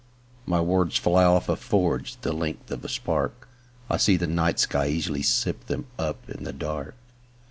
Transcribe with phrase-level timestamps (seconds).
[0.47, 5.21] My words fly off a forgeThe length of a spark;I see the night sky easily
[5.21, 6.95] sip themUp in the dark.